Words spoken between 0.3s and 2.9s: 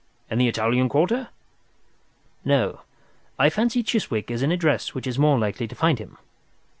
"In the Italian Quarter?" "No,